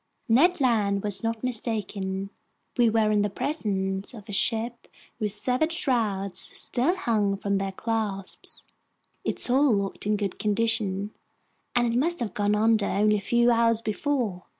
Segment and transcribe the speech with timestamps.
[0.27, 2.31] Ned Land was not mistaken.
[2.75, 4.87] We were in the presence of a ship
[5.19, 8.63] whose severed shrouds still hung from their clasps.
[9.23, 11.11] Its hull looked in good condition,
[11.75, 14.45] and it must have gone under only a few hours before.